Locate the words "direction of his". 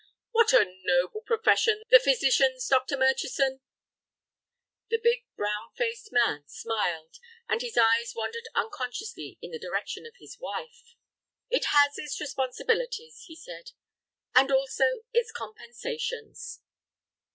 9.59-10.39